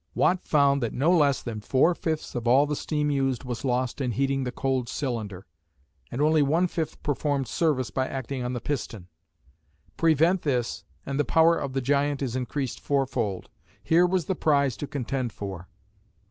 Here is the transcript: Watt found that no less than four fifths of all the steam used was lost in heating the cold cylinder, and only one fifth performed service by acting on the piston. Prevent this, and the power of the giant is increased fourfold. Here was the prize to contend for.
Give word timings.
Watt 0.15 0.47
found 0.47 0.81
that 0.81 0.95
no 0.95 1.15
less 1.15 1.43
than 1.43 1.61
four 1.61 1.93
fifths 1.93 2.33
of 2.33 2.47
all 2.47 2.65
the 2.65 2.75
steam 2.75 3.11
used 3.11 3.43
was 3.43 3.63
lost 3.63 4.01
in 4.01 4.13
heating 4.13 4.45
the 4.45 4.51
cold 4.51 4.89
cylinder, 4.89 5.45
and 6.09 6.19
only 6.19 6.41
one 6.41 6.67
fifth 6.67 7.03
performed 7.03 7.47
service 7.47 7.91
by 7.91 8.07
acting 8.07 8.43
on 8.43 8.53
the 8.53 8.59
piston. 8.61 9.09
Prevent 9.97 10.41
this, 10.41 10.85
and 11.05 11.19
the 11.19 11.23
power 11.23 11.55
of 11.55 11.73
the 11.73 11.81
giant 11.81 12.23
is 12.23 12.35
increased 12.35 12.79
fourfold. 12.79 13.51
Here 13.83 14.07
was 14.07 14.25
the 14.25 14.33
prize 14.33 14.75
to 14.77 14.87
contend 14.87 15.33
for. 15.33 15.67